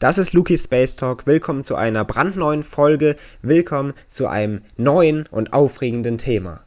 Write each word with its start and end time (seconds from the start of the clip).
Das 0.00 0.16
ist 0.16 0.32
Luki 0.32 0.56
Space 0.56 0.94
Talk. 0.94 1.26
Willkommen 1.26 1.64
zu 1.64 1.74
einer 1.74 2.04
brandneuen 2.04 2.62
Folge. 2.62 3.16
Willkommen 3.42 3.94
zu 4.06 4.28
einem 4.28 4.62
neuen 4.76 5.26
und 5.32 5.52
aufregenden 5.52 6.18
Thema. 6.18 6.60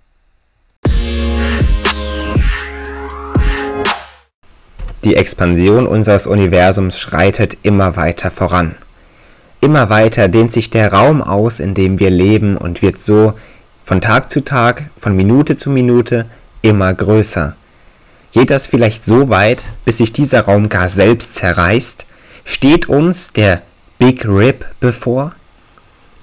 Die 5.06 5.16
Expansion 5.16 5.88
unseres 5.88 6.28
Universums 6.28 7.00
schreitet 7.00 7.58
immer 7.64 7.96
weiter 7.96 8.32
voran. 8.32 8.76
Immer 9.62 9.90
weiter 9.90 10.28
dehnt 10.28 10.52
sich 10.52 10.70
der 10.70 10.92
Raum 10.92 11.22
aus, 11.22 11.62
in 11.62 11.74
dem 11.74 12.00
wir 12.00 12.10
leben 12.10 12.58
und 12.58 12.82
wird 12.82 13.00
so 13.00 13.36
von 13.86 14.02
Tag 14.02 14.30
zu 14.30 14.44
Tag, 14.44 14.90
von 14.98 15.16
Minute 15.16 15.56
zu 15.56 15.70
Minute 15.70 16.26
immer 16.62 16.94
größer. 16.94 17.56
Geht 18.34 18.50
das 18.50 18.68
vielleicht 18.68 19.06
so 19.06 19.30
weit, 19.30 19.64
bis 19.86 20.00
sich 20.00 20.12
dieser 20.12 20.42
Raum 20.42 20.68
gar 20.68 20.90
selbst 20.90 21.36
zerreißt 21.36 22.08
Steht 22.44 22.90
uns 22.90 23.34
der 23.34 23.62
Big 24.00 24.26
Rip 24.26 24.66
bevor? 24.80 25.36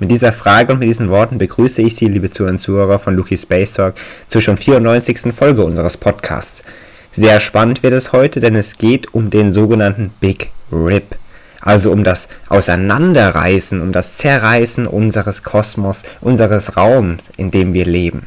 Mit 0.01 0.11
dieser 0.11 0.33
Frage 0.33 0.73
und 0.73 0.81
mit 0.81 0.89
diesen 0.89 1.11
Worten 1.11 1.39
begrüße 1.39 1.81
ich 1.83 1.95
Sie, 1.95 2.07
liebe 2.07 2.31
Zuhörer 2.31 2.99
von 2.99 3.15
Lucky 3.15 3.37
Space 3.37 3.73
Talk, 3.73 3.95
zur 4.27 4.41
schon 4.41 4.57
94. 4.57 5.33
Folge 5.33 5.65
unseres 5.65 5.97
Podcasts. 5.97 6.65
Sehr 7.13 7.39
spannend 7.39 7.83
wird 7.85 7.95
es 7.95 8.13
heute, 8.13 8.41
denn 8.41 8.57
es 8.57 8.79
geht 8.79 9.15
um 9.15 9.31
den 9.31 9.53
sogenannten 9.53 10.13
Big 10.21 10.51
Rip. 10.73 11.17
Also 11.61 11.93
um 11.93 12.03
das 12.03 12.29
Auseinanderreißen, 12.49 13.81
um 13.81 13.93
das 13.93 14.17
Zerreißen 14.17 14.87
unseres 14.87 15.45
Kosmos, 15.45 16.03
unseres 16.21 16.77
Raums, 16.77 17.31
in 17.37 17.51
dem 17.51 17.75
wir 17.75 17.87
leben. 17.87 18.27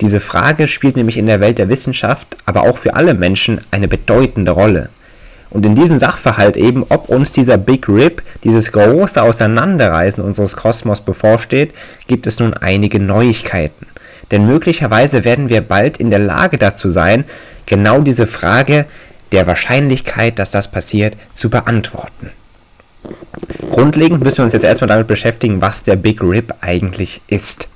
Diese 0.00 0.20
Frage 0.20 0.68
spielt 0.68 0.96
nämlich 0.96 1.16
in 1.16 1.26
der 1.26 1.40
Welt 1.40 1.58
der 1.58 1.68
Wissenschaft, 1.68 2.36
aber 2.46 2.62
auch 2.62 2.78
für 2.78 2.94
alle 2.94 3.14
Menschen 3.14 3.60
eine 3.70 3.88
bedeutende 3.88 4.52
Rolle. 4.52 4.90
Und 5.54 5.64
in 5.64 5.76
diesem 5.76 6.00
Sachverhalt 6.00 6.56
eben, 6.56 6.84
ob 6.88 7.08
uns 7.08 7.30
dieser 7.30 7.56
Big 7.56 7.88
Rip, 7.88 8.22
dieses 8.42 8.72
große 8.72 9.22
Auseinanderreißen 9.22 10.22
unseres 10.22 10.56
Kosmos 10.56 11.00
bevorsteht, 11.00 11.72
gibt 12.08 12.26
es 12.26 12.40
nun 12.40 12.54
einige 12.54 12.98
Neuigkeiten. 12.98 13.86
Denn 14.32 14.46
möglicherweise 14.46 15.22
werden 15.22 15.50
wir 15.50 15.60
bald 15.60 15.98
in 15.98 16.10
der 16.10 16.18
Lage 16.18 16.58
dazu 16.58 16.88
sein, 16.88 17.24
genau 17.66 18.00
diese 18.00 18.26
Frage 18.26 18.86
der 19.30 19.46
Wahrscheinlichkeit, 19.46 20.40
dass 20.40 20.50
das 20.50 20.72
passiert, 20.72 21.16
zu 21.32 21.50
beantworten. 21.50 22.30
Grundlegend 23.70 24.24
müssen 24.24 24.38
wir 24.38 24.44
uns 24.46 24.54
jetzt 24.54 24.64
erstmal 24.64 24.88
damit 24.88 25.06
beschäftigen, 25.06 25.60
was 25.60 25.84
der 25.84 25.94
Big 25.94 26.20
Rip 26.20 26.52
eigentlich 26.62 27.22
ist. 27.28 27.68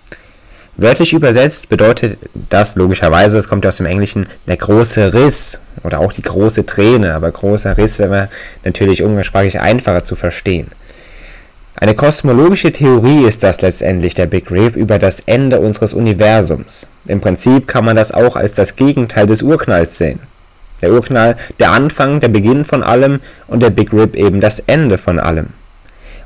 Wörtlich 0.81 1.13
übersetzt 1.13 1.69
bedeutet 1.69 2.19
das 2.51 2.77
logischerweise, 2.77 3.37
es 3.37 3.49
kommt 3.49 3.67
aus 3.67 3.79
dem 3.79 3.87
Englischen, 3.87 4.29
der 4.47 4.57
große 4.57 5.13
Riss 5.13 5.61
oder 5.83 5.99
auch 5.99 6.13
die 6.13 6.23
große 6.23 6.67
Träne, 6.67 7.15
aber 7.15 7.33
großer 7.33 7.77
Riss 7.77 7.99
wäre 7.99 8.29
natürlich 8.65 9.03
umgangssprachlich 9.03 9.59
einfacher 9.59 10.05
zu 10.05 10.15
verstehen. 10.15 10.69
Eine 11.75 11.97
kosmologische 11.97 12.71
Theorie 12.71 13.25
ist 13.25 13.43
das 13.43 13.61
letztendlich, 13.61 14.15
der 14.15 14.27
Big 14.27 14.53
Rip, 14.53 14.77
über 14.77 15.01
das 15.01 15.19
Ende 15.27 15.59
unseres 15.59 15.95
Universums. 15.95 16.89
Im 17.07 17.21
Prinzip 17.21 17.67
kann 17.67 17.85
man 17.85 17.97
das 17.97 18.13
auch 18.13 18.37
als 18.37 18.55
das 18.55 18.77
Gegenteil 18.77 19.27
des 19.27 19.43
Urknalls 19.43 19.99
sehen. 19.99 20.21
Der 20.81 20.93
Urknall 20.93 21.35
der 21.59 21.73
Anfang, 21.73 22.21
der 22.21 22.29
Beginn 22.29 22.65
von 22.65 22.85
allem 22.85 23.19
und 23.49 23.63
der 23.63 23.71
Big 23.71 23.93
Rip 23.93 24.15
eben 24.15 24.41
das 24.41 24.61
Ende 24.61 24.97
von 24.97 25.19
allem. 25.19 25.49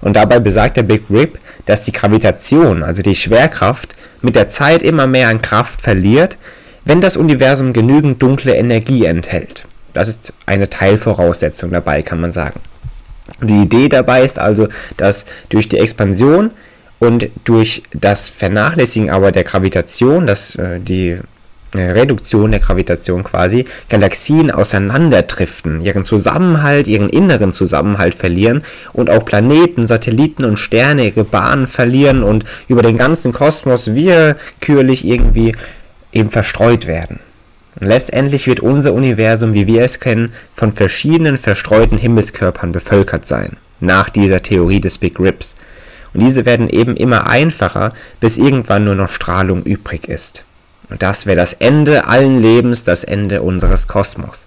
Und 0.03 0.15
dabei 0.15 0.41
besagt 0.41 0.77
der 0.77 0.83
Big 0.83 1.05
Rip, 1.09 1.39
dass 1.65 1.85
die 1.85 1.93
Gravitation, 1.93 2.83
also 2.83 3.03
die 3.03 3.15
Schwerkraft, 3.15 3.95
mit 4.21 4.37
der 4.37 4.49
Zeit 4.49 4.83
immer 4.83 5.07
mehr 5.07 5.29
an 5.29 5.41
Kraft 5.41 5.81
verliert, 5.81 6.37
wenn 6.85 7.01
das 7.01 7.17
Universum 7.17 7.73
genügend 7.73 8.21
dunkle 8.21 8.55
Energie 8.55 9.05
enthält. 9.07 9.65
Das 9.93 10.09
ist 10.09 10.33
eine 10.45 10.69
Teilvoraussetzung 10.69 11.71
dabei, 11.71 12.03
kann 12.03 12.21
man 12.21 12.33
sagen. 12.33 12.61
Die 13.41 13.63
Idee 13.63 13.89
dabei 13.89 14.23
ist 14.23 14.39
also, 14.39 14.69
dass 14.97 15.25
durch 15.49 15.69
die 15.69 15.79
Expansion 15.79 16.51
und 16.99 17.31
durch 17.45 17.83
das 17.93 18.29
Vernachlässigen 18.29 19.11
aber 19.11 19.33
der 19.33 19.45
Gravitation, 19.45 20.27
dass 20.27 20.57
äh, 20.57 20.81
die 20.81 21.19
Reduktion 21.75 22.51
der 22.51 22.61
Gravitation 22.61 23.25
quasi, 23.25 23.65
Galaxien 23.89 24.51
auseinanderdriften, 24.51 25.81
ihren 25.81 26.05
Zusammenhalt, 26.05 26.87
ihren 26.89 27.09
inneren 27.09 27.53
Zusammenhalt 27.53 28.15
verlieren 28.15 28.63
und 28.93 29.09
auch 29.11 29.25
Planeten, 29.25 29.87
Satelliten 29.87 30.45
und 30.45 30.59
Sterne 30.59 31.07
ihre 31.07 31.25
Bahnen 31.25 31.67
verlieren 31.67 32.23
und 32.23 32.45
über 32.69 32.83
den 32.83 32.97
ganzen 32.97 33.33
Kosmos 33.33 33.95
willkürlich 33.95 35.07
irgendwie 35.07 35.55
eben 36.13 36.31
verstreut 36.31 36.87
werden. 36.87 37.21
Und 37.81 37.87
letztendlich 37.87 38.47
wird 38.47 38.61
unser 38.61 38.93
Universum, 38.93 39.55
wie 39.55 39.67
wir 39.67 39.83
es 39.83 39.99
kennen, 39.99 40.33
von 40.55 40.73
verschiedenen 40.73 41.39
verstreuten 41.39 41.97
Himmelskörpern 41.97 42.71
bevölkert 42.73 43.25
sein, 43.25 43.57
nach 43.81 44.11
dieser 44.11 44.43
Theorie 44.43 44.81
des 44.81 44.99
Big 44.99 45.19
Rips. 45.19 45.55
Und 46.13 46.21
diese 46.21 46.45
werden 46.45 46.69
eben 46.69 46.97
immer 46.97 47.27
einfacher, 47.27 47.95
bis 48.21 48.37
irgendwann 48.37 48.85
nur 48.85 48.95
noch 48.95 49.09
Strahlung 49.09 49.63
übrig 49.63 50.07
ist. 50.07 50.45
Und 50.89 51.03
das 51.03 51.27
wäre 51.27 51.37
das 51.37 51.55
Ende 51.55 52.07
allen 52.07 52.41
Lebens, 52.41 52.85
das 52.85 53.05
Ende 53.05 53.43
unseres 53.43 53.89
Kosmos. 53.89 54.47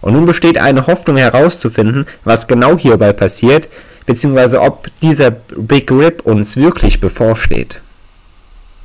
Und 0.00 0.14
nun 0.14 0.26
besteht 0.26 0.58
eine 0.58 0.86
Hoffnung 0.86 1.16
herauszufinden, 1.16 2.06
was 2.24 2.48
genau 2.48 2.76
hierbei 2.76 3.12
passiert, 3.12 3.68
beziehungsweise 4.04 4.60
ob 4.60 4.88
dieser 5.00 5.30
Big 5.30 5.90
Rip 5.90 6.22
uns 6.26 6.56
wirklich 6.56 7.00
bevorsteht. 7.00 7.82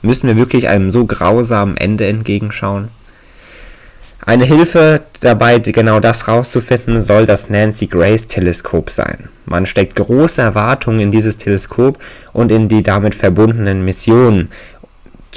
Müssen 0.03 0.27
wir 0.27 0.37
wirklich 0.37 0.69
einem 0.69 0.91
so 0.91 1.05
grausamen 1.05 1.75
Ende 1.75 2.05
entgegenschauen? 2.05 2.89
Eine 4.27 4.43
Hilfe 4.43 5.03
dabei, 5.21 5.57
genau 5.59 6.01
das 6.01 6.27
rauszufinden, 6.27 6.99
soll 6.99 7.25
das 7.25 7.49
Nancy 7.49 7.87
Grace 7.87 8.27
Teleskop 8.27 8.89
sein. 8.89 9.29
Man 9.45 9.65
steckt 9.65 9.95
große 9.95 10.41
Erwartungen 10.41 10.99
in 10.99 11.11
dieses 11.11 11.37
Teleskop 11.37 11.97
und 12.33 12.51
in 12.51 12.67
die 12.67 12.83
damit 12.83 13.15
verbundenen 13.15 13.85
Missionen 13.85 14.49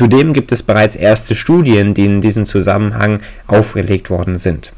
Zudem 0.00 0.32
gibt 0.32 0.50
es 0.50 0.62
bereits 0.62 0.96
erste 0.96 1.34
Studien, 1.34 1.92
die 1.92 2.06
in 2.06 2.22
diesem 2.22 2.46
Zusammenhang 2.46 3.18
aufgelegt 3.46 4.08
worden 4.08 4.38
sind. 4.38 4.72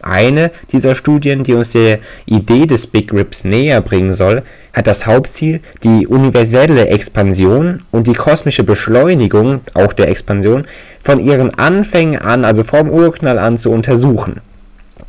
Eine 0.00 0.52
dieser 0.70 0.94
Studien, 0.94 1.42
die 1.42 1.54
uns 1.54 1.70
der 1.70 1.98
Idee 2.24 2.66
des 2.66 2.86
Big 2.86 3.12
Rips 3.12 3.42
näher 3.42 3.80
bringen 3.80 4.12
soll, 4.12 4.44
hat 4.72 4.86
das 4.86 5.08
Hauptziel, 5.08 5.60
die 5.82 6.06
universelle 6.06 6.86
Expansion 6.86 7.82
und 7.90 8.06
die 8.06 8.12
kosmische 8.12 8.62
Beschleunigung, 8.62 9.62
auch 9.74 9.92
der 9.92 10.08
Expansion, 10.08 10.68
von 11.02 11.18
ihren 11.18 11.52
Anfängen 11.52 12.20
an, 12.20 12.44
also 12.44 12.62
vom 12.62 12.90
Urknall 12.90 13.40
an, 13.40 13.58
zu 13.58 13.72
untersuchen. 13.72 14.40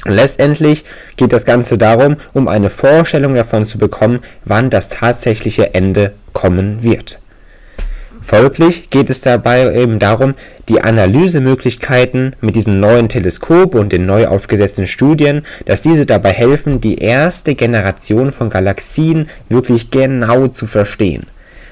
letztendlich 0.05 0.85
geht 1.17 1.33
das 1.33 1.45
Ganze 1.45 1.77
darum, 1.77 2.15
um 2.33 2.47
eine 2.47 2.71
Vorstellung 2.71 3.35
davon 3.35 3.63
zu 3.65 3.77
bekommen, 3.77 4.21
wann 4.43 4.71
das 4.71 4.87
tatsächliche 4.87 5.75
Ende 5.75 6.13
kommen 6.33 6.81
wird. 6.81 7.21
Folglich 8.21 8.91
geht 8.91 9.09
es 9.09 9.21
dabei 9.21 9.73
eben 9.75 9.97
darum, 9.97 10.35
die 10.69 10.81
Analysemöglichkeiten 10.81 12.35
mit 12.39 12.55
diesem 12.55 12.79
neuen 12.79 13.09
Teleskop 13.09 13.73
und 13.73 13.91
den 13.91 14.05
neu 14.05 14.27
aufgesetzten 14.27 14.85
Studien, 14.85 15.41
dass 15.65 15.81
diese 15.81 16.05
dabei 16.05 16.31
helfen, 16.31 16.79
die 16.79 16.99
erste 16.99 17.55
Generation 17.55 18.31
von 18.31 18.51
Galaxien 18.51 19.27
wirklich 19.49 19.89
genau 19.89 20.47
zu 20.47 20.67
verstehen. 20.67 21.25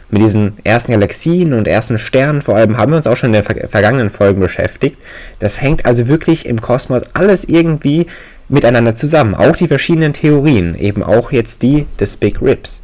Mit 0.10 0.24
diesen 0.24 0.58
ersten 0.64 0.92
Galaxien 0.92 1.54
und 1.54 1.68
ersten 1.68 2.00
Sternen 2.00 2.42
vor 2.42 2.56
allem 2.56 2.78
haben 2.78 2.94
wir 2.94 2.98
uns 2.98 3.06
auch 3.06 3.16
schon 3.16 3.31
in 3.31 3.44
den 3.44 3.68
vergangenen 3.70 4.10
Folgen 4.10 4.40
beschäftigt. 4.40 4.98
Das 5.38 5.62
hängt 5.62 5.86
also 5.86 6.08
wirklich 6.08 6.48
im 6.48 6.60
Kosmos 6.60 7.04
alles 7.14 7.46
irgendwie 7.46 8.08
miteinander 8.48 8.96
zusammen. 8.96 9.36
Auch 9.36 9.56
die 9.56 9.68
verschiedenen 9.68 10.14
Theorien, 10.14 10.74
eben 10.74 11.04
auch 11.04 11.31
jetzt 11.31 11.62
die 11.62 11.86
des 12.00 12.18
Big 12.18 12.42
Rips. 12.42 12.81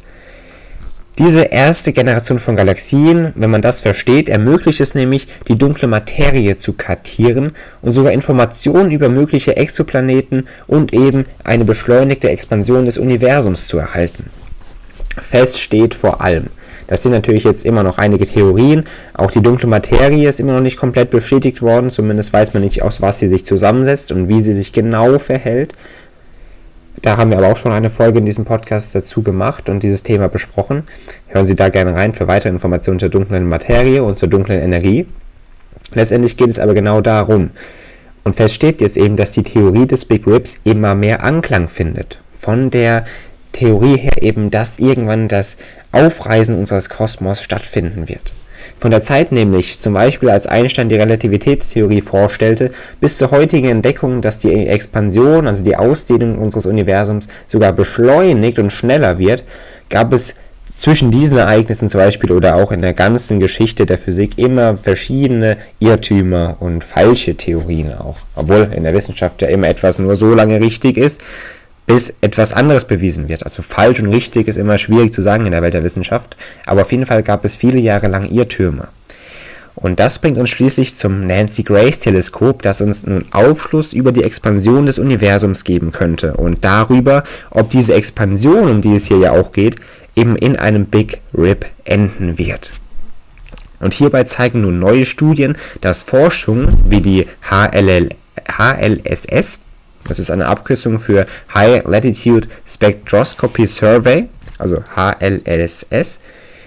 Diese 1.18 1.44
erste 1.44 1.94
Generation 1.94 2.38
von 2.38 2.56
Galaxien, 2.56 3.32
wenn 3.36 3.50
man 3.50 3.62
das 3.62 3.80
versteht, 3.80 4.28
ermöglicht 4.28 4.82
es 4.82 4.94
nämlich, 4.94 5.26
die 5.48 5.56
dunkle 5.56 5.88
Materie 5.88 6.58
zu 6.58 6.74
kartieren 6.74 7.52
und 7.80 7.92
sogar 7.92 8.12
Informationen 8.12 8.90
über 8.90 9.08
mögliche 9.08 9.56
Exoplaneten 9.56 10.46
und 10.66 10.92
eben 10.92 11.24
eine 11.42 11.64
beschleunigte 11.64 12.28
Expansion 12.28 12.84
des 12.84 12.98
Universums 12.98 13.66
zu 13.66 13.78
erhalten. 13.78 14.28
Fest 15.16 15.58
steht 15.58 15.94
vor 15.94 16.20
allem, 16.20 16.50
das 16.86 17.02
sind 17.02 17.12
natürlich 17.12 17.44
jetzt 17.44 17.64
immer 17.64 17.82
noch 17.82 17.98
einige 17.98 18.26
Theorien. 18.26 18.84
Auch 19.14 19.30
die 19.30 19.42
dunkle 19.42 19.68
Materie 19.68 20.28
ist 20.28 20.38
immer 20.38 20.52
noch 20.52 20.60
nicht 20.60 20.76
komplett 20.76 21.10
bestätigt 21.10 21.60
worden. 21.62 21.90
Zumindest 21.90 22.32
weiß 22.32 22.54
man 22.54 22.62
nicht, 22.62 22.82
aus 22.82 23.02
was 23.02 23.18
sie 23.18 23.28
sich 23.28 23.44
zusammensetzt 23.44 24.12
und 24.12 24.28
wie 24.28 24.40
sie 24.40 24.52
sich 24.52 24.72
genau 24.72 25.18
verhält. 25.18 25.72
Da 27.02 27.16
haben 27.16 27.30
wir 27.30 27.38
aber 27.38 27.48
auch 27.48 27.56
schon 27.56 27.72
eine 27.72 27.90
Folge 27.90 28.18
in 28.18 28.24
diesem 28.24 28.44
Podcast 28.44 28.94
dazu 28.94 29.22
gemacht 29.22 29.68
und 29.68 29.82
dieses 29.82 30.02
Thema 30.02 30.28
besprochen. 30.28 30.84
Hören 31.28 31.46
Sie 31.46 31.54
da 31.54 31.68
gerne 31.68 31.94
rein 31.94 32.14
für 32.14 32.26
weitere 32.26 32.50
Informationen 32.50 32.98
zur 32.98 33.08
dunklen 33.08 33.48
Materie 33.48 34.02
und 34.02 34.18
zur 34.18 34.28
dunklen 34.28 34.60
Energie. 34.60 35.06
Letztendlich 35.94 36.36
geht 36.36 36.48
es 36.48 36.58
aber 36.58 36.74
genau 36.74 37.00
darum. 37.00 37.50
Und 38.24 38.34
fest 38.34 38.54
steht 38.54 38.80
jetzt 38.80 38.96
eben, 38.96 39.16
dass 39.16 39.30
die 39.30 39.44
Theorie 39.44 39.86
des 39.86 40.04
Big 40.04 40.26
Rips 40.26 40.58
immer 40.64 40.94
mehr 40.94 41.22
Anklang 41.22 41.68
findet. 41.68 42.20
Von 42.32 42.70
der 42.70 43.04
Theorie 43.52 43.96
her 43.96 44.22
eben, 44.22 44.50
dass 44.50 44.78
irgendwann 44.78 45.28
das 45.28 45.56
Aufreisen 45.92 46.58
unseres 46.58 46.88
Kosmos 46.88 47.42
stattfinden 47.42 48.08
wird. 48.08 48.32
Von 48.76 48.90
der 48.90 49.02
Zeit 49.02 49.32
nämlich, 49.32 49.80
zum 49.80 49.94
Beispiel 49.94 50.30
als 50.30 50.46
Einstein 50.46 50.88
die 50.88 50.96
Relativitätstheorie 50.96 52.00
vorstellte, 52.00 52.70
bis 53.00 53.18
zur 53.18 53.30
heutigen 53.30 53.68
Entdeckung, 53.68 54.20
dass 54.20 54.38
die 54.38 54.66
Expansion, 54.66 55.46
also 55.46 55.64
die 55.64 55.76
Ausdehnung 55.76 56.38
unseres 56.38 56.66
Universums 56.66 57.28
sogar 57.46 57.72
beschleunigt 57.72 58.58
und 58.58 58.72
schneller 58.72 59.18
wird, 59.18 59.44
gab 59.88 60.12
es 60.12 60.34
zwischen 60.78 61.10
diesen 61.10 61.38
Ereignissen 61.38 61.88
zum 61.88 62.00
Beispiel 62.00 62.32
oder 62.32 62.56
auch 62.56 62.70
in 62.70 62.82
der 62.82 62.92
ganzen 62.92 63.40
Geschichte 63.40 63.86
der 63.86 63.98
Physik 63.98 64.38
immer 64.38 64.76
verschiedene 64.76 65.56
Irrtümer 65.78 66.56
und 66.60 66.84
falsche 66.84 67.34
Theorien 67.34 67.94
auch. 67.94 68.18
Obwohl 68.34 68.70
in 68.74 68.84
der 68.84 68.94
Wissenschaft 68.94 69.42
ja 69.42 69.48
immer 69.48 69.68
etwas 69.68 69.98
nur 69.98 70.16
so 70.16 70.34
lange 70.34 70.60
richtig 70.60 70.96
ist, 70.96 71.22
bis 71.86 72.14
etwas 72.20 72.52
anderes 72.52 72.84
bewiesen 72.84 73.28
wird. 73.28 73.44
Also 73.44 73.62
falsch 73.62 74.00
und 74.00 74.08
richtig 74.08 74.48
ist 74.48 74.56
immer 74.56 74.78
schwierig 74.78 75.12
zu 75.12 75.22
sagen 75.22 75.46
in 75.46 75.52
der 75.52 75.62
Welt 75.62 75.74
der 75.74 75.84
Wissenschaft, 75.84 76.36
aber 76.66 76.82
auf 76.82 76.92
jeden 76.92 77.06
Fall 77.06 77.22
gab 77.22 77.44
es 77.44 77.56
viele 77.56 77.78
Jahre 77.78 78.08
lang 78.08 78.28
Irrtümer. 78.28 78.88
Und 79.76 80.00
das 80.00 80.18
bringt 80.18 80.38
uns 80.38 80.48
schließlich 80.48 80.96
zum 80.96 81.20
Nancy 81.20 81.62
Grace 81.62 82.00
Teleskop, 82.00 82.62
das 82.62 82.80
uns 82.80 83.04
nun 83.04 83.26
Aufschluss 83.32 83.92
über 83.92 84.10
die 84.10 84.24
Expansion 84.24 84.86
des 84.86 84.98
Universums 84.98 85.64
geben 85.64 85.92
könnte 85.92 86.34
und 86.34 86.64
darüber, 86.64 87.24
ob 87.50 87.68
diese 87.68 87.92
Expansion, 87.92 88.70
um 88.70 88.80
die 88.80 88.94
es 88.94 89.06
hier 89.06 89.18
ja 89.18 89.32
auch 89.32 89.52
geht, 89.52 89.76
eben 90.16 90.34
in 90.34 90.56
einem 90.56 90.86
Big 90.86 91.20
Rip 91.36 91.66
enden 91.84 92.38
wird. 92.38 92.72
Und 93.78 93.92
hierbei 93.92 94.24
zeigen 94.24 94.62
nun 94.62 94.78
neue 94.78 95.04
Studien, 95.04 95.58
dass 95.82 96.02
Forschung 96.02 96.68
wie 96.88 97.02
die 97.02 97.26
HLL, 97.50 98.08
HLSS, 98.48 99.60
das 100.08 100.18
ist 100.18 100.30
eine 100.30 100.46
Abkürzung 100.46 100.98
für 100.98 101.26
High 101.54 101.84
Latitude 101.84 102.48
Spectroscopy 102.66 103.66
Survey, 103.66 104.28
also 104.58 104.84
HLSS, 104.94 106.20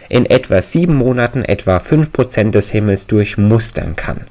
in 0.09 0.25
etwa 0.25 0.61
sieben 0.61 0.95
Monaten 0.95 1.43
etwa 1.43 1.77
5% 1.77 2.51
des 2.51 2.71
Himmels 2.71 3.07
durchmustern 3.07 3.95
kann. 3.95 4.25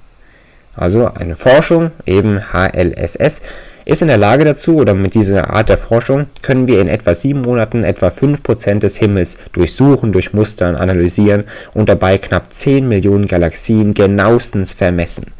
Also 0.75 1.11
eine 1.13 1.35
Forschung, 1.35 1.91
eben 2.07 2.41
HLSS, 2.53 3.41
ist 3.85 4.03
in 4.03 4.09
der 4.09 4.19
Lage 4.19 4.45
dazu 4.45 4.77
oder 4.77 4.95
mit 4.95 5.15
dieser 5.15 5.51
Art 5.51 5.71
der 5.71 5.79
Forschung 5.79 6.27
können 6.43 6.69
wir 6.69 6.81
in 6.81 6.89
etwa 6.89 7.15
sieben 7.15 7.41
Monaten 7.41 7.85
etwa 7.85 8.09
5% 8.09 8.81
des 8.81 8.99
Himmels 8.99 9.39
durchsuchen, 9.53 10.13
durchmustern, 10.13 10.77
analysieren 10.77 11.45
und 11.75 11.89
dabei 11.89 12.19
knapp 12.19 12.53
10 12.53 12.87
Millionen 12.87 13.27
Galaxien 13.27 13.95
genauestens 13.95 14.75
vermessen. 14.75 15.33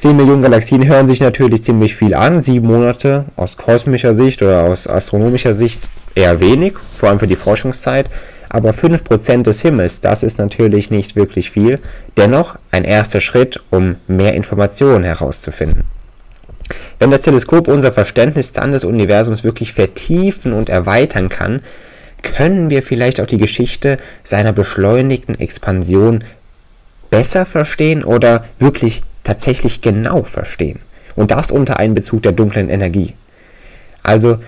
10 0.00 0.16
Millionen 0.16 0.40
Galaxien 0.40 0.86
hören 0.88 1.06
sich 1.06 1.20
natürlich 1.20 1.62
ziemlich 1.62 1.94
viel 1.94 2.14
an, 2.14 2.40
sieben 2.40 2.68
Monate 2.68 3.26
aus 3.36 3.58
kosmischer 3.58 4.14
Sicht 4.14 4.42
oder 4.42 4.62
aus 4.62 4.86
astronomischer 4.86 5.52
Sicht 5.52 5.90
eher 6.14 6.40
wenig, 6.40 6.72
vor 6.96 7.10
allem 7.10 7.18
für 7.18 7.26
die 7.26 7.36
Forschungszeit, 7.36 8.08
aber 8.48 8.70
5% 8.70 9.42
des 9.42 9.60
Himmels, 9.60 10.00
das 10.00 10.22
ist 10.22 10.38
natürlich 10.38 10.90
nicht 10.90 11.16
wirklich 11.16 11.50
viel, 11.50 11.80
dennoch 12.16 12.56
ein 12.70 12.84
erster 12.84 13.20
Schritt, 13.20 13.60
um 13.68 13.96
mehr 14.06 14.32
Informationen 14.32 15.04
herauszufinden. 15.04 15.84
Wenn 16.98 17.10
das 17.10 17.20
Teleskop 17.20 17.68
unser 17.68 17.92
Verständnis 17.92 18.52
dann 18.52 18.72
des 18.72 18.84
Universums 18.84 19.44
wirklich 19.44 19.74
vertiefen 19.74 20.54
und 20.54 20.70
erweitern 20.70 21.28
kann, 21.28 21.60
können 22.22 22.70
wir 22.70 22.82
vielleicht 22.82 23.20
auch 23.20 23.26
die 23.26 23.36
Geschichte 23.36 23.98
seiner 24.22 24.54
beschleunigten 24.54 25.38
Expansion 25.38 26.24
besser 27.10 27.44
verstehen 27.44 28.02
oder 28.02 28.46
wirklich 28.58 29.02
tatsächlich 29.30 29.80
genau 29.80 30.24
verstehen. 30.24 30.80
Und 31.14 31.30
das 31.30 31.52
unter 31.52 31.78
Einbezug 31.78 32.22
der 32.22 32.32
dunklen 32.32 32.68
Energie. 32.68 33.14
Also 34.02 34.38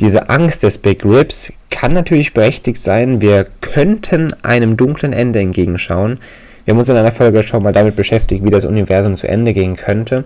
diese 0.00 0.28
Angst 0.28 0.62
des 0.62 0.78
Big 0.78 1.04
Rips 1.04 1.52
kann 1.70 1.92
natürlich 1.92 2.34
berechtigt 2.34 2.82
sein. 2.82 3.20
Wir 3.20 3.46
könnten 3.60 4.32
einem 4.44 4.76
dunklen 4.76 5.12
Ende 5.12 5.40
entgegenschauen. 5.40 6.20
Wir 6.64 6.72
haben 6.72 6.78
uns 6.78 6.88
in 6.88 6.96
einer 6.96 7.10
Folge 7.10 7.42
schon 7.42 7.62
mal 7.64 7.72
damit 7.72 7.96
beschäftigt, 7.96 8.44
wie 8.44 8.50
das 8.50 8.64
Universum 8.64 9.16
zu 9.16 9.28
Ende 9.28 9.52
gehen 9.52 9.74
könnte 9.74 10.24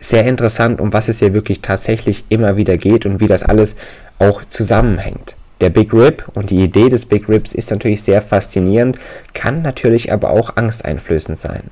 sehr 0.00 0.24
interessant, 0.26 0.80
um 0.80 0.92
was 0.92 1.08
es 1.08 1.18
hier 1.18 1.34
wirklich 1.34 1.60
tatsächlich 1.60 2.26
immer 2.28 2.56
wieder 2.56 2.76
geht 2.76 3.06
und 3.06 3.20
wie 3.20 3.26
das 3.26 3.42
alles 3.42 3.76
auch 4.18 4.44
zusammenhängt. 4.44 5.36
Der 5.60 5.70
Big 5.70 5.92
Rip 5.92 6.24
und 6.34 6.50
die 6.50 6.62
Idee 6.62 6.88
des 6.88 7.06
Big 7.06 7.28
Rips 7.28 7.52
ist 7.52 7.70
natürlich 7.70 8.02
sehr 8.02 8.22
faszinierend, 8.22 8.98
kann 9.34 9.62
natürlich 9.62 10.12
aber 10.12 10.30
auch 10.30 10.56
angsteinflößend 10.56 11.40
sein. 11.40 11.64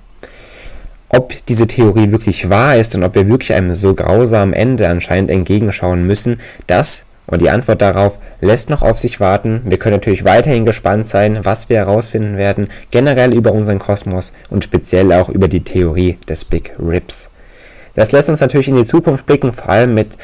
Ob 1.08 1.34
diese 1.46 1.66
Theorie 1.66 2.10
wirklich 2.10 2.50
wahr 2.50 2.76
ist 2.76 2.94
und 2.96 3.04
ob 3.04 3.14
wir 3.14 3.28
wirklich 3.28 3.54
einem 3.54 3.74
so 3.74 3.94
grausamen 3.94 4.54
Ende 4.54 4.88
anscheinend 4.88 5.30
entgegenschauen 5.30 6.04
müssen, 6.06 6.38
das 6.66 7.06
und 7.26 7.42
die 7.42 7.50
Antwort 7.50 7.82
darauf 7.82 8.18
lässt 8.40 8.70
noch 8.70 8.82
auf 8.82 8.98
sich 8.98 9.20
warten. 9.20 9.62
Wir 9.64 9.78
können 9.78 9.96
natürlich 9.96 10.24
weiterhin 10.24 10.64
gespannt 10.64 11.06
sein, 11.06 11.44
was 11.44 11.68
wir 11.68 11.78
herausfinden 11.78 12.36
werden, 12.36 12.68
generell 12.90 13.34
über 13.34 13.52
unseren 13.52 13.78
Kosmos 13.78 14.32
und 14.48 14.64
speziell 14.64 15.12
auch 15.12 15.28
über 15.28 15.48
die 15.48 15.64
Theorie 15.64 16.18
des 16.28 16.44
Big 16.44 16.72
Rips. 16.78 17.30
Das 17.94 18.12
lässt 18.12 18.28
uns 18.28 18.40
natürlich 18.40 18.68
in 18.68 18.76
die 18.76 18.84
Zukunft 18.84 19.26
blicken, 19.26 19.52
vor 19.52 19.70
allem 19.70 19.94
mit 19.94 20.18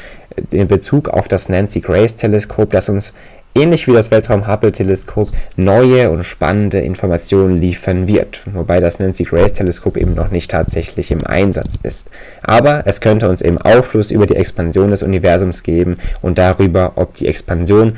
dem 0.51 0.67
Bezug 0.67 1.09
auf 1.09 1.27
das 1.27 1.49
Nancy 1.49 1.81
Grace 1.81 2.15
Teleskop, 2.15 2.69
das 2.69 2.87
uns 2.87 3.13
ähnlich 3.55 3.87
wie 3.87 3.93
das 3.93 4.11
Weltraum 4.11 4.47
Hubble 4.47 4.71
Teleskop 4.71 5.29
neue 5.55 6.09
und 6.11 6.23
spannende 6.23 6.79
Informationen 6.79 7.59
liefern 7.59 8.07
wird, 8.07 8.41
wobei 8.53 8.79
das 8.79 8.99
Nancy 8.99 9.23
Grace 9.23 9.53
Teleskop 9.53 9.97
eben 9.97 10.13
noch 10.13 10.31
nicht 10.31 10.51
tatsächlich 10.51 11.11
im 11.11 11.25
Einsatz 11.25 11.77
ist. 11.83 12.09
Aber 12.41 12.83
es 12.85 13.01
könnte 13.01 13.29
uns 13.29 13.41
eben 13.41 13.57
Aufschluss 13.57 14.11
über 14.11 14.25
die 14.25 14.35
Expansion 14.35 14.89
des 14.89 15.03
Universums 15.03 15.63
geben 15.63 15.97
und 16.21 16.37
darüber, 16.37 16.93
ob 16.95 17.15
die 17.15 17.27
Expansion 17.27 17.93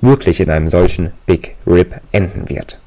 wirklich 0.00 0.40
in 0.40 0.50
einem 0.50 0.68
solchen 0.68 1.10
Big 1.26 1.56
Rip 1.66 2.00
enden 2.12 2.48
wird. 2.48 2.78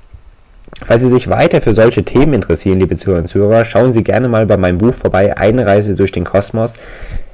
Falls 0.81 1.01
Sie 1.01 1.09
sich 1.09 1.29
weiter 1.29 1.61
für 1.61 1.73
solche 1.73 2.03
Themen 2.03 2.33
interessieren, 2.33 2.79
liebe 2.79 2.97
Zuhörer 2.97 3.19
und 3.19 3.27
Zuhörer, 3.27 3.63
schauen 3.63 3.93
Sie 3.93 4.03
gerne 4.03 4.27
mal 4.27 4.45
bei 4.45 4.57
meinem 4.57 4.79
Buch 4.79 4.93
vorbei, 4.93 5.37
Eine 5.37 5.65
Reise 5.65 5.95
durch 5.95 6.11
den 6.11 6.23
Kosmos. 6.23 6.75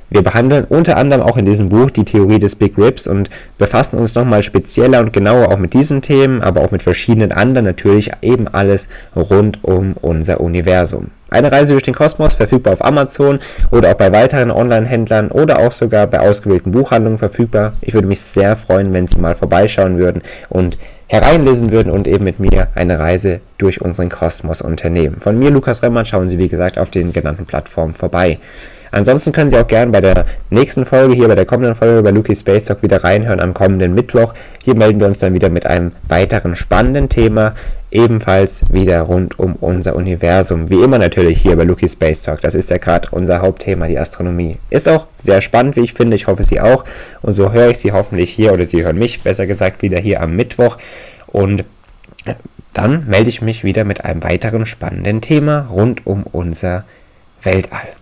Wir 0.10 0.24
behandeln 0.24 0.66
unter 0.66 0.98
anderem 0.98 1.22
auch 1.22 1.38
in 1.38 1.46
diesem 1.46 1.70
Buch 1.70 1.92
die 1.92 2.06
Theorie 2.06 2.40
des 2.40 2.56
Big 2.56 2.78
Rips 2.78 3.08
und 3.08 3.30
befassen 3.58 4.00
uns 4.00 4.16
nochmal 4.16 4.42
spezieller 4.42 5.00
und 5.00 5.14
genauer 5.14 5.50
auch 5.50 5.58
mit 5.58 5.74
diesen 5.74 6.02
Themen, 6.02 6.42
aber 6.42 6.62
auch 6.62 6.72
mit 6.72 6.82
verschiedenen 6.82 7.32
anderen 7.32 7.66
natürlich 7.66 8.12
eben 8.22 8.48
alles 8.48 8.88
rund 9.16 9.64
um 9.64 9.96
unser 10.02 10.42
Universum. 10.42 11.12
Eine 11.30 11.52
Reise 11.52 11.74
durch 11.74 11.84
den 11.84 11.94
Kosmos 11.94 12.34
verfügbar 12.34 12.74
auf 12.74 12.84
Amazon 12.84 13.40
oder 13.70 13.92
auch 13.92 13.96
bei 13.96 14.12
weiteren 14.12 14.50
Online-Händlern 14.50 15.30
oder 15.30 15.60
auch 15.60 15.72
sogar 15.72 16.08
bei 16.08 16.20
ausgewählten 16.20 16.72
Buchhandlungen 16.72 17.20
verfügbar. 17.20 17.74
Ich 17.82 17.94
würde 17.94 18.08
mich 18.08 18.20
sehr 18.20 18.56
freuen, 18.56 18.94
wenn 18.94 19.06
Sie 19.06 19.20
mal 19.20 19.36
vorbeischauen 19.36 20.00
würden 20.00 20.24
und 20.50 20.80
hereinlesen 21.06 21.72
würden 21.72 21.92
und 21.92 22.08
eben 22.08 22.24
mit 22.24 22.40
mir 22.40 22.70
eine 22.76 22.98
Reise 22.98 23.42
durch 23.58 23.82
unseren 23.82 24.10
Kosmos 24.10 24.62
unternehmen. 24.62 25.20
Von 25.20 25.38
mir, 25.38 25.50
Lukas 25.50 25.84
Remmert, 25.84 26.08
schauen 26.08 26.30
Sie 26.30 26.38
wie 26.38 26.48
gesagt 26.48 26.78
auf 26.80 26.92
den 26.92 27.14
genannten 27.14 27.46
Plattformen 27.46 27.94
vorbei. 27.94 28.40
Ansonsten 28.92 29.32
können 29.32 29.50
Sie 29.50 29.58
auch 29.58 29.68
gerne 29.68 29.92
bei 29.92 30.02
der 30.02 30.26
nächsten 30.50 30.86
Folge, 30.86 31.14
hier 31.14 31.28
bei 31.28 31.36
der 31.36 31.46
kommenden 31.46 31.76
Folge 31.76 32.02
bei 32.02 32.12
Luki 32.12 32.36
Space 32.36 32.64
Talk 32.64 32.82
wieder 32.82 33.04
reinhören 33.04 33.40
am 33.40 33.54
kommenden 33.54 33.94
Mittwoch. 33.94 34.34
Hier 34.64 34.76
melden 34.76 35.00
wir 35.00 35.08
uns 35.08 35.20
dann 35.20 35.34
wieder 35.34 35.50
mit 35.50 35.66
einem 35.66 35.92
weiteren 36.08 36.56
spannenden 36.56 37.10
Thema, 37.10 37.54
ebenfalls 37.92 38.64
wieder 38.72 39.02
rund 39.02 39.38
um 39.38 39.56
unser 39.56 39.96
Universum. 39.96 40.70
Wie 40.70 40.82
immer 40.82 40.98
natürlich 40.98 41.42
hier 41.42 41.56
bei 41.56 41.64
Luki 41.64 41.88
Space 41.88 42.24
Talk. 42.24 42.42
Das 42.42 42.56
ist 42.56 42.70
ja 42.70 42.78
gerade 42.78 43.10
unser 43.12 43.42
Hauptthema, 43.42 43.88
die 43.88 44.00
Astronomie. 44.00 44.58
Ist 44.70 44.90
auch 44.90 45.08
sehr 45.22 45.42
spannend, 45.42 45.76
wie 45.76 45.82
ich 45.82 45.94
finde. 45.94 46.16
Ich 46.16 46.28
hoffe, 46.28 46.44
Sie 46.44 46.60
auch. 46.60 46.84
Und 47.22 47.34
so 47.34 47.52
höre 47.52 47.70
ich 47.70 47.78
Sie 47.78 47.92
hoffentlich 47.92 48.32
hier 48.32 48.54
oder 48.54 48.66
Sie 48.66 48.84
hören 48.84 48.98
mich, 48.98 49.22
besser 49.22 49.46
gesagt, 49.46 49.82
wieder 49.82 50.00
hier 50.00 50.22
am 50.22 50.36
Mittwoch. 50.36 50.78
Und 51.28 51.64
dann 52.74 53.08
melde 53.08 53.30
ich 53.30 53.42
mich 53.42 53.64
wieder 53.64 53.84
mit 53.84 54.06
einem 54.06 54.24
weiteren 54.24 54.66
spannenden 54.66 55.22
Thema 55.22 55.68
rund 55.70 56.06
um 56.06 56.24
unser 56.24 56.86
Weltall. 57.42 57.99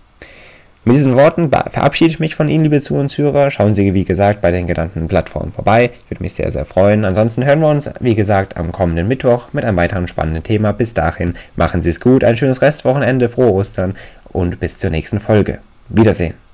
Mit 0.87 0.95
diesen 0.95 1.17
Worten 1.17 1.49
verabschiede 1.49 2.11
ich 2.11 2.21
mich 2.21 2.33
von 2.33 2.47
Ihnen, 2.47 2.63
liebe 2.63 2.81
Zuhörer. 2.81 3.51
Schauen 3.51 3.73
Sie, 3.73 3.93
wie 3.93 4.05
gesagt, 4.05 4.39
bei 4.39 4.51
den 4.51 4.67
genannten 4.67 5.09
Plattformen 5.09 5.51
vorbei. 5.51 5.91
Ich 6.05 6.09
würde 6.09 6.23
mich 6.23 6.33
sehr, 6.33 6.49
sehr 6.49 6.63
freuen. 6.63 7.03
Ansonsten 7.03 7.43
hören 7.43 7.59
wir 7.59 7.69
uns, 7.69 7.89
wie 7.99 8.15
gesagt, 8.15 8.55
am 8.55 8.71
kommenden 8.71 9.05
Mittwoch 9.05 9.51
mit 9.51 9.65
einem 9.65 9.75
weiteren 9.75 10.07
spannenden 10.07 10.43
Thema. 10.43 10.71
Bis 10.71 10.93
dahin, 10.93 11.33
machen 11.57 11.81
Sie 11.81 11.89
es 11.89 11.99
gut, 11.99 12.23
ein 12.23 12.37
schönes 12.37 12.61
Restwochenende, 12.61 13.27
frohe 13.27 13.51
Ostern 13.51 13.95
und 14.31 14.61
bis 14.61 14.77
zur 14.77 14.89
nächsten 14.89 15.19
Folge. 15.19 15.59
Wiedersehen. 15.89 16.46